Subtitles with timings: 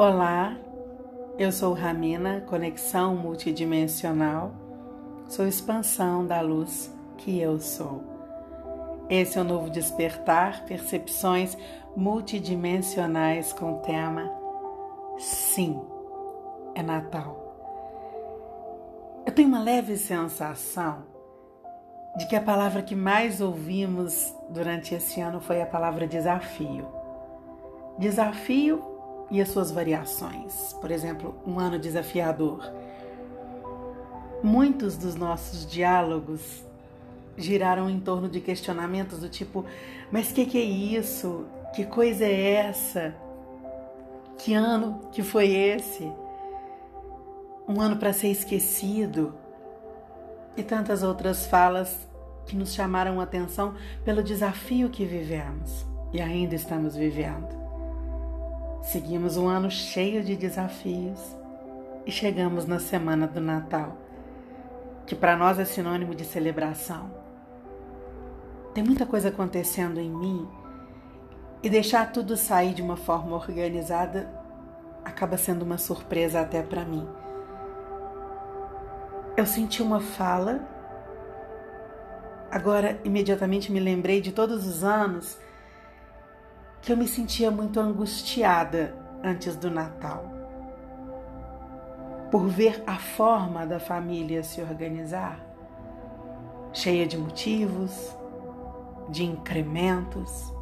[0.00, 0.56] Olá,
[1.36, 4.52] eu sou Ramina, conexão multidimensional,
[5.26, 8.04] sou expansão da luz que eu sou.
[9.10, 11.58] Esse é o novo despertar, percepções
[11.96, 14.30] multidimensionais com o tema
[15.18, 15.82] Sim,
[16.76, 17.56] é Natal.
[19.26, 21.06] Eu tenho uma leve sensação
[22.16, 26.86] de que a palavra que mais ouvimos durante esse ano foi a palavra desafio.
[27.98, 28.96] Desafio
[29.30, 30.72] e as suas variações.
[30.80, 32.60] Por exemplo, um ano desafiador.
[34.42, 36.62] Muitos dos nossos diálogos
[37.36, 39.64] giraram em torno de questionamentos do tipo:
[40.10, 41.46] mas que que é isso?
[41.74, 43.14] Que coisa é essa?
[44.38, 46.10] Que ano que foi esse?
[47.68, 49.34] Um ano para ser esquecido?
[50.56, 52.08] E tantas outras falas
[52.46, 53.74] que nos chamaram a atenção
[54.04, 57.57] pelo desafio que vivemos e ainda estamos vivendo.
[58.90, 61.20] Seguimos um ano cheio de desafios
[62.06, 63.98] e chegamos na semana do Natal,
[65.06, 67.10] que para nós é sinônimo de celebração.
[68.72, 70.48] Tem muita coisa acontecendo em mim
[71.62, 74.26] e deixar tudo sair de uma forma organizada
[75.04, 77.06] acaba sendo uma surpresa até para mim.
[79.36, 80.66] Eu senti uma fala,
[82.50, 85.36] agora imediatamente me lembrei de todos os anos
[86.80, 90.24] que eu me sentia muito angustiada antes do Natal.
[92.30, 95.40] Por ver a forma da família se organizar,
[96.72, 98.16] cheia de motivos,
[99.08, 100.52] de incrementos,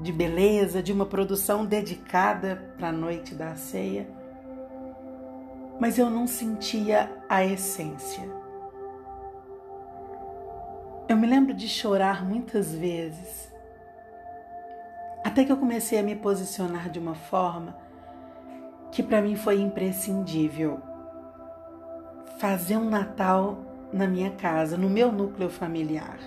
[0.00, 4.08] de beleza, de uma produção dedicada para a noite da ceia.
[5.78, 8.28] Mas eu não sentia a essência.
[11.08, 13.49] Eu me lembro de chorar muitas vezes
[15.24, 17.76] até que eu comecei a me posicionar de uma forma
[18.90, 20.80] que para mim foi imprescindível.
[22.38, 23.58] Fazer um Natal
[23.92, 26.18] na minha casa, no meu núcleo familiar.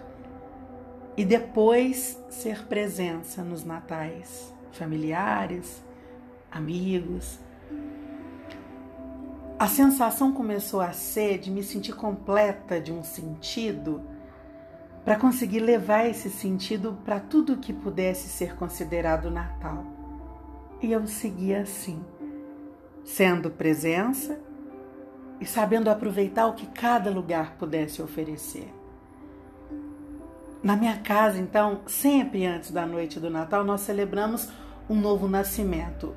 [1.15, 5.83] E depois ser presença nos natais familiares,
[6.51, 7.39] amigos.
[9.59, 14.01] A sensação começou a ser de me sentir completa de um sentido
[15.03, 19.85] para conseguir levar esse sentido para tudo que pudesse ser considerado Natal.
[20.81, 22.03] E eu seguia assim,
[23.03, 24.39] sendo presença
[25.39, 28.73] e sabendo aproveitar o que cada lugar pudesse oferecer.
[30.61, 34.47] Na minha casa, então, sempre antes da noite do Natal, nós celebramos
[34.89, 36.15] um novo nascimento.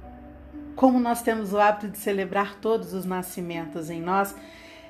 [0.77, 4.37] Como nós temos o hábito de celebrar todos os nascimentos em nós,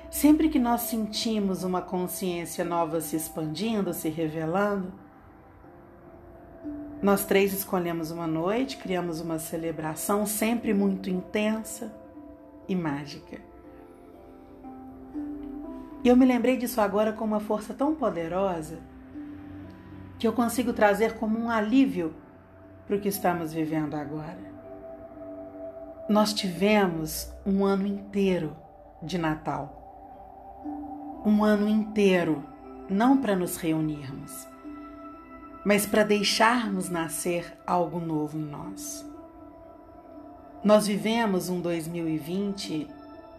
[0.09, 4.93] Sempre que nós sentimos uma consciência nova se expandindo, se revelando,
[7.01, 11.93] nós três escolhemos uma noite, criamos uma celebração sempre muito intensa
[12.67, 13.39] e mágica.
[16.03, 18.79] E eu me lembrei disso agora com uma força tão poderosa
[20.17, 22.15] que eu consigo trazer como um alívio
[22.87, 24.55] para o que estamos vivendo agora.
[26.09, 28.55] Nós tivemos um ano inteiro
[29.03, 29.86] de Natal
[31.27, 32.41] um ano inteiro,
[32.89, 34.47] não para nos reunirmos,
[35.65, 39.05] mas para deixarmos nascer algo novo em nós.
[40.63, 42.87] Nós vivemos um 2020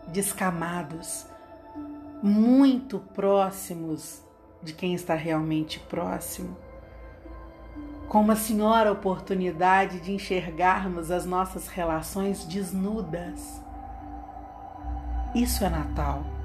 [0.09, 1.25] descamados,
[2.22, 4.22] muito próximos
[4.62, 6.59] de quem está realmente próximo,
[8.06, 13.62] com uma senhora oportunidade de enxergarmos as nossas relações desnudas.
[15.34, 16.38] Isso é Natal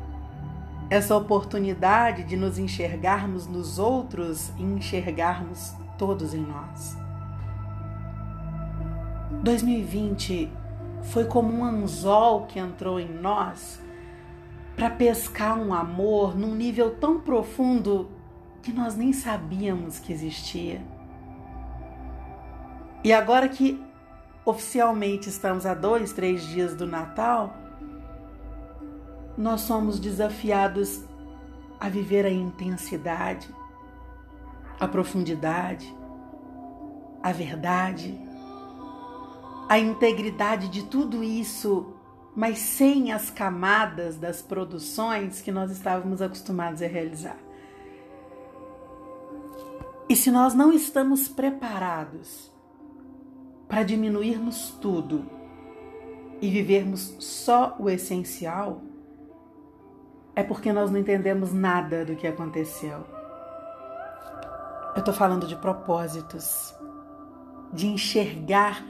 [0.93, 6.95] essa oportunidade de nos enxergarmos nos outros e enxergarmos todos em nós.
[9.41, 10.51] 2020
[11.05, 13.81] foi como um anzol que entrou em nós
[14.75, 18.11] para pescar um amor num nível tão profundo
[18.61, 20.79] que nós nem sabíamos que existia.
[23.03, 23.83] E agora que
[24.45, 27.62] oficialmente estamos a dois, três dias do Natal,
[29.37, 31.03] nós somos desafiados
[31.79, 33.53] a viver a intensidade,
[34.79, 35.93] a profundidade,
[37.21, 38.19] a verdade,
[39.67, 41.93] a integridade de tudo isso,
[42.35, 47.37] mas sem as camadas das produções que nós estávamos acostumados a realizar.
[50.07, 52.51] E se nós não estamos preparados
[53.67, 55.25] para diminuirmos tudo
[56.41, 58.81] e vivermos só o essencial,
[60.35, 63.05] é porque nós não entendemos nada do que aconteceu.
[64.95, 66.75] Eu estou falando de propósitos,
[67.71, 68.83] de enxergar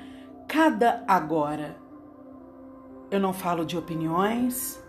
[0.47, 1.77] cada agora.
[3.09, 4.81] Eu não falo de opiniões,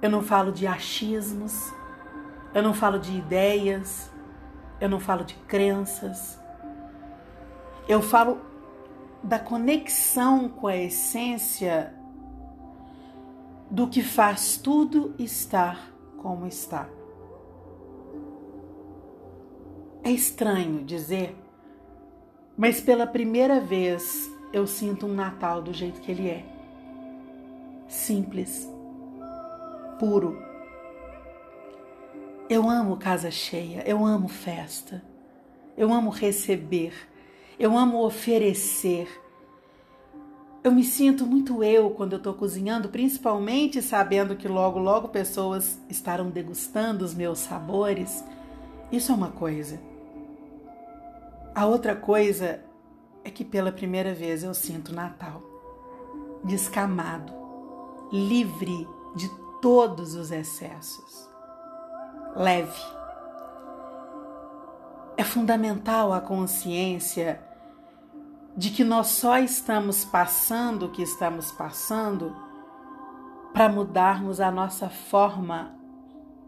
[0.00, 1.72] eu não falo de achismos,
[2.54, 4.10] eu não falo de ideias,
[4.80, 6.38] eu não falo de crenças.
[7.88, 8.40] Eu falo
[9.22, 11.94] da conexão com a essência
[13.76, 16.88] do que faz tudo estar como está.
[20.02, 21.36] É estranho dizer,
[22.56, 26.42] mas pela primeira vez eu sinto um Natal do jeito que ele é.
[27.86, 28.66] Simples,
[29.98, 30.42] puro.
[32.48, 35.04] Eu amo casa cheia, eu amo festa,
[35.76, 36.94] eu amo receber,
[37.58, 39.06] eu amo oferecer.
[40.66, 45.78] Eu me sinto muito eu quando eu estou cozinhando, principalmente sabendo que logo, logo pessoas
[45.88, 48.24] estarão degustando os meus sabores.
[48.90, 49.78] Isso é uma coisa.
[51.54, 52.64] A outra coisa
[53.22, 55.40] é que pela primeira vez eu sinto Natal
[56.42, 57.32] descamado,
[58.10, 59.30] livre de
[59.62, 61.28] todos os excessos,
[62.34, 62.82] leve.
[65.16, 67.45] É fundamental a consciência
[68.56, 72.34] de que nós só estamos passando o que estamos passando
[73.52, 75.74] para mudarmos a nossa forma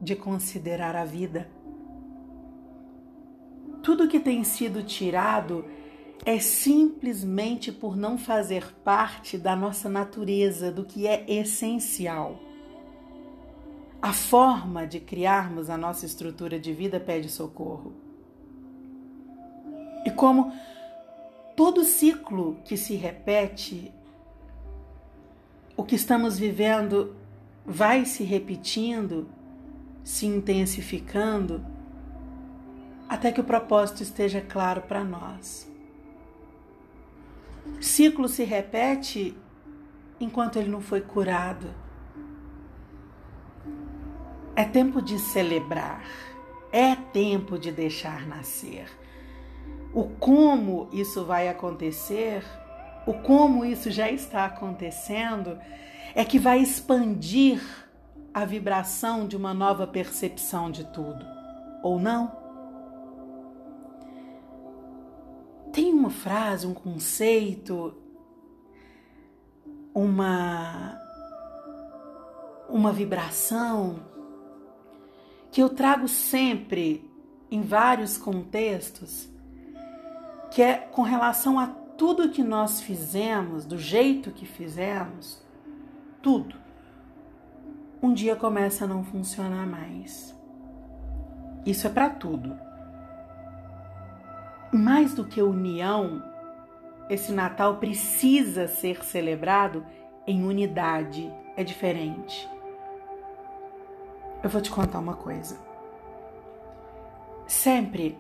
[0.00, 1.48] de considerar a vida.
[3.82, 5.64] Tudo que tem sido tirado
[6.24, 12.38] é simplesmente por não fazer parte da nossa natureza, do que é essencial.
[14.00, 17.92] A forma de criarmos a nossa estrutura de vida pede socorro.
[20.04, 20.52] E como
[21.58, 23.92] todo ciclo que se repete,
[25.76, 27.16] o que estamos vivendo
[27.66, 29.28] vai se repetindo,
[30.04, 31.66] se intensificando,
[33.08, 35.68] até que o propósito esteja claro para nós.
[37.80, 39.36] Ciclo se repete
[40.20, 41.74] enquanto ele não foi curado.
[44.54, 46.04] É tempo de celebrar,
[46.70, 48.88] é tempo de deixar nascer.
[49.92, 52.44] O como isso vai acontecer,
[53.06, 55.58] o como isso já está acontecendo,
[56.14, 57.62] é que vai expandir
[58.32, 61.24] a vibração de uma nova percepção de tudo,
[61.82, 62.48] ou não?
[65.78, 67.94] tem uma frase, um conceito,
[69.94, 71.00] uma
[72.68, 74.00] uma vibração
[75.52, 77.08] que eu trago sempre
[77.48, 79.28] em vários contextos,
[80.58, 85.40] que é com relação a tudo que nós fizemos, do jeito que fizemos,
[86.20, 86.56] tudo.
[88.02, 90.36] Um dia começa a não funcionar mais.
[91.64, 92.58] Isso é para tudo
[94.72, 96.20] mais do que união,
[97.08, 99.86] esse Natal precisa ser celebrado
[100.26, 101.32] em unidade.
[101.56, 102.50] É diferente.
[104.42, 105.56] Eu vou te contar uma coisa.
[107.46, 108.18] Sempre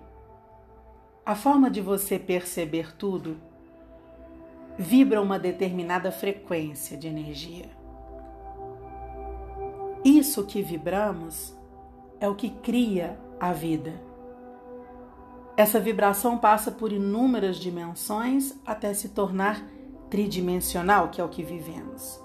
[1.28, 3.36] a forma de você perceber tudo
[4.78, 7.66] vibra uma determinada frequência de energia.
[10.02, 11.54] Isso que vibramos
[12.18, 13.92] é o que cria a vida.
[15.54, 19.62] Essa vibração passa por inúmeras dimensões até se tornar
[20.08, 22.18] tridimensional, que é o que vivemos.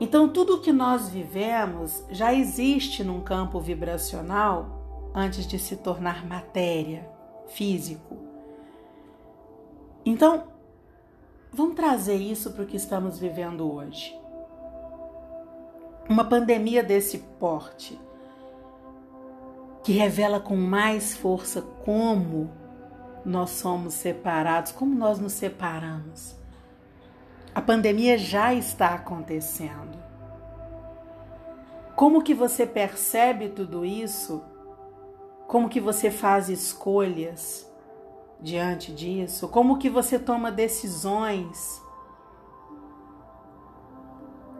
[0.00, 6.26] Então, tudo o que nós vivemos já existe num campo vibracional antes de se tornar
[6.26, 7.08] matéria,
[7.48, 8.16] físico.
[10.04, 10.44] Então,
[11.52, 14.18] vamos trazer isso para o que estamos vivendo hoje.
[16.08, 17.98] Uma pandemia desse porte
[19.82, 22.50] que revela com mais força como
[23.24, 26.36] nós somos separados, como nós nos separamos.
[27.54, 29.98] A pandemia já está acontecendo.
[31.94, 34.42] Como que você percebe tudo isso?
[35.52, 37.70] Como que você faz escolhas
[38.40, 39.46] diante disso?
[39.48, 41.78] Como que você toma decisões?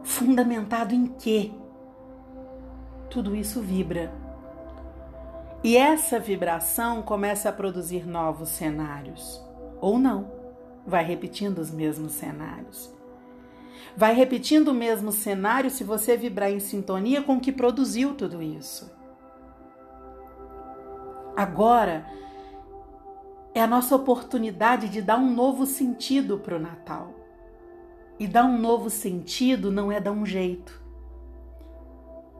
[0.03, 1.51] Fundamentado em quê?
[3.09, 4.13] Tudo isso vibra
[5.63, 9.43] e essa vibração começa a produzir novos cenários.
[9.81, 10.31] Ou não,
[10.85, 12.93] vai repetindo os mesmos cenários.
[13.97, 18.43] Vai repetindo o mesmo cenário se você vibrar em sintonia com o que produziu tudo
[18.43, 19.01] isso.
[21.35, 22.05] Agora
[23.53, 27.13] é a nossa oportunidade de dar um novo sentido para o Natal.
[28.19, 30.83] E dar um novo sentido não é dar um jeito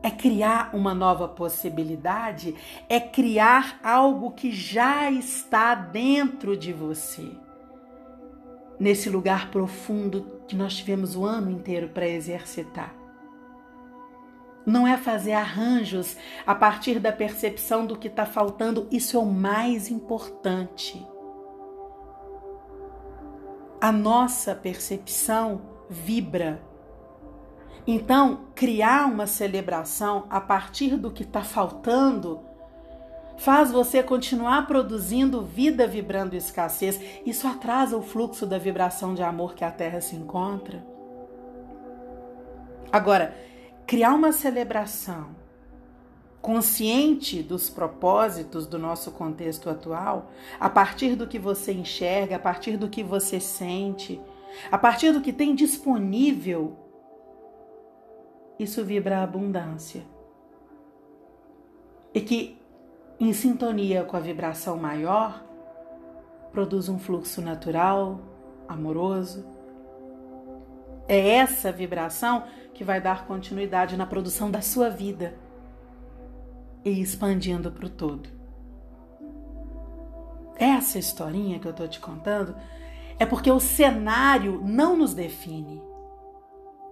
[0.04, 2.54] é criar uma nova possibilidade,
[2.90, 7.32] é criar algo que já está dentro de você.
[8.78, 12.94] Nesse lugar profundo que nós tivemos o ano inteiro para exercitar.
[14.66, 16.16] Não é fazer arranjos
[16.46, 21.06] a partir da percepção do que está faltando, isso é o mais importante.
[23.82, 26.62] A nossa percepção vibra.
[27.86, 32.40] Então, criar uma celebração a partir do que está faltando
[33.38, 37.02] faz você continuar produzindo vida vibrando escassez.
[37.26, 40.86] Isso atrasa o fluxo da vibração de amor que a Terra se encontra.
[42.92, 43.36] Agora,
[43.86, 45.36] criar uma celebração
[46.42, 52.76] consciente dos propósitos do nosso contexto atual, a partir do que você enxerga, a partir
[52.76, 54.20] do que você sente,
[54.70, 56.78] a partir do que tem disponível,
[58.60, 60.04] isso vibra a abundância.
[62.14, 62.58] E que,
[63.18, 65.44] em sintonia com a vibração maior,
[66.52, 68.20] produz um fluxo natural,
[68.68, 69.46] amoroso,
[71.08, 72.44] é essa vibração
[72.74, 75.36] que vai dar continuidade na produção da sua vida
[76.84, 78.30] e expandindo para o todo.
[80.56, 82.56] Essa historinha que eu estou te contando
[83.20, 85.82] é porque o cenário não nos define.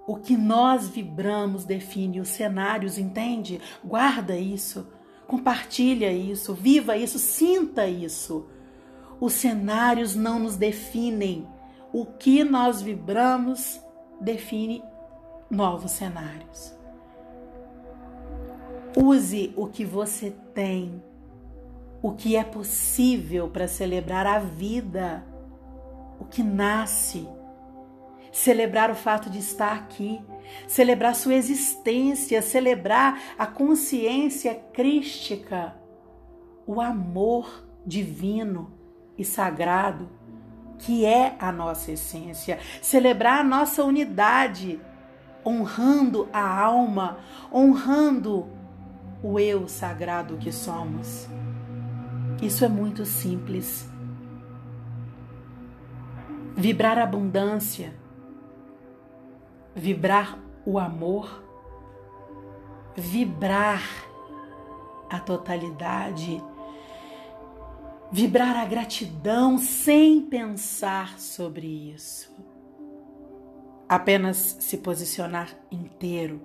[0.07, 3.61] O que nós vibramos define os cenários, entende?
[3.83, 4.87] Guarda isso,
[5.27, 8.47] compartilha isso, viva isso, sinta isso.
[9.19, 11.47] Os cenários não nos definem.
[11.93, 13.79] O que nós vibramos
[14.21, 14.83] define
[15.49, 16.73] novos cenários.
[18.95, 21.01] Use o que você tem,
[22.01, 25.25] o que é possível para celebrar a vida,
[26.19, 27.27] o que nasce.
[28.31, 30.21] Celebrar o fato de estar aqui,
[30.65, 35.75] celebrar sua existência, celebrar a consciência crística,
[36.65, 38.71] o amor divino
[39.17, 40.20] e sagrado
[40.81, 44.79] que é a nossa essência, celebrar a nossa unidade,
[45.45, 47.19] honrando a alma,
[47.53, 48.47] honrando
[49.23, 51.27] o eu sagrado que somos.
[52.41, 53.87] Isso é muito simples.
[56.55, 57.93] Vibrar abundância,
[59.75, 61.43] vibrar o amor,
[62.95, 63.83] vibrar
[65.09, 66.43] a totalidade
[68.11, 72.29] vibrar a gratidão sem pensar sobre isso.
[73.87, 76.41] Apenas se posicionar inteiro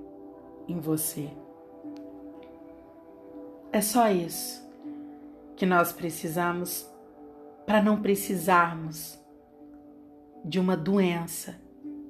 [0.68, 1.30] em você.
[3.72, 4.64] É só isso
[5.56, 6.88] que nós precisamos
[7.66, 9.18] para não precisarmos
[10.44, 11.60] de uma doença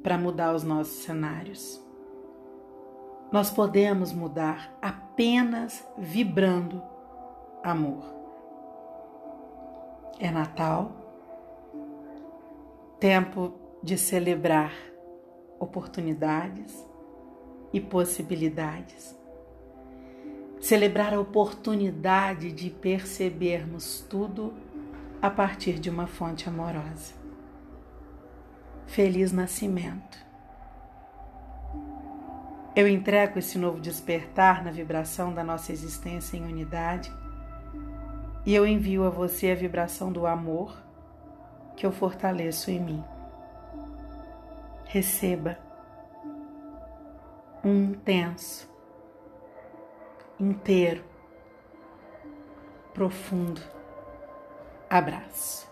[0.02, 1.82] para mudar os nossos cenários.
[3.32, 6.82] Nós podemos mudar apenas vibrando
[7.64, 8.15] amor.
[10.18, 10.92] É Natal,
[12.98, 14.72] tempo de celebrar
[15.60, 16.86] oportunidades
[17.70, 19.14] e possibilidades.
[20.58, 24.54] Celebrar a oportunidade de percebermos tudo
[25.20, 27.14] a partir de uma fonte amorosa.
[28.86, 30.24] Feliz nascimento.
[32.74, 37.12] Eu entrego esse novo despertar na vibração da nossa existência em unidade
[38.46, 40.80] e eu envio a você a vibração do amor
[41.76, 43.04] que eu fortaleço em mim.
[44.84, 45.58] Receba
[47.64, 48.70] um intenso,
[50.38, 51.04] inteiro,
[52.94, 53.60] profundo
[54.88, 55.68] abraço.